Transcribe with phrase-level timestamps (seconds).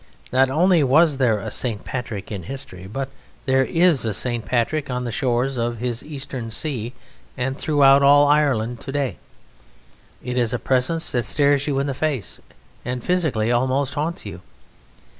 [0.33, 1.85] Not only was there a St.
[1.85, 3.09] Patrick in history, but
[3.45, 4.43] there is a St.
[4.43, 6.93] Patrick on the shores of his eastern sea
[7.37, 9.17] and throughout all Ireland to day.
[10.23, 12.39] It is a presence that stares you in the face,
[12.83, 14.41] and physically almost haunts you.